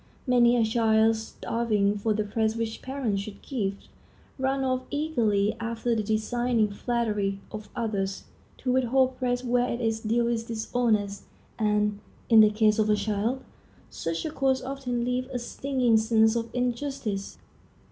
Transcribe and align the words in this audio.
Many 0.25 0.57
a 0.57 0.63
child, 0.63 1.15
starving 1.15 1.95
for 1.95 2.11
the 2.11 2.23
praise 2.23 2.55
which 2.55 2.81
parents 2.81 3.21
should 3.21 3.39
give, 3.43 3.75
runs 4.39 4.63
off 4.65 4.81
eagerly 4.89 5.55
after 5.59 5.93
the 5.95 6.01
designing 6.01 6.71
flattery 6.71 7.39
of 7.51 7.69
others. 7.75 8.23
To 8.63 8.71
withhold 8.71 9.17
praise 9.19 9.43
where 9.43 9.69
it 9.71 9.79
is 9.79 9.99
due 9.99 10.27
is 10.27 10.45
dishonest, 10.45 11.25
and, 11.59 11.99
in 12.29 12.39
the 12.39 12.49
case 12.49 12.79
of 12.79 12.89
a 12.89 12.95
child, 12.95 13.43
such 13.91 14.25
a 14.25 14.31
course 14.31 14.63
often 14.63 15.05
leaves 15.05 15.27
a 15.31 15.37
stinging 15.37 15.97
sense 15.97 16.35
of 16.35 16.49
injustice. 16.51 17.37